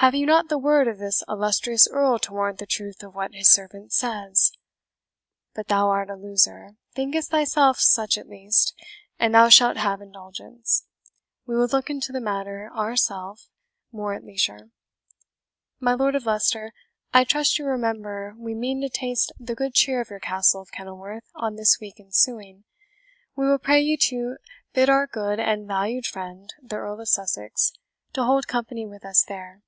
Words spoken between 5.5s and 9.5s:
But thou art a loser thinkest thyself such at least and thou